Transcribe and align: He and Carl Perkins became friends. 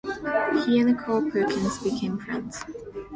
He 0.65 0.79
and 0.79 0.97
Carl 0.97 1.29
Perkins 1.29 1.77
became 1.83 2.17
friends. 2.17 2.65